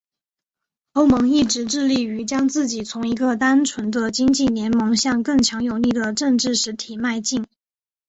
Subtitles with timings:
[0.93, 7.45] 欧盟一直致力于将自己从一个单纯的经济联盟向更强有力的政治实体迈进。